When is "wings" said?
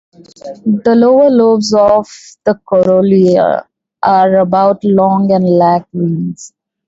5.93-6.53